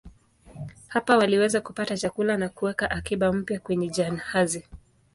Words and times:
Hapa 0.87 1.17
waliweza 1.17 1.61
kupata 1.61 1.97
chakula 1.97 2.37
na 2.37 2.49
kuweka 2.49 2.91
akiba 2.91 3.33
mpya 3.33 3.59
kwenye 3.59 3.87
jahazi. 3.89 4.63